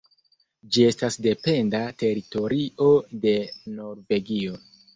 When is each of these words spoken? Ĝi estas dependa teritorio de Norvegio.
Ĝi 0.77 0.85
estas 0.91 1.17
dependa 1.25 1.83
teritorio 2.01 2.89
de 3.27 3.37
Norvegio. 3.79 4.61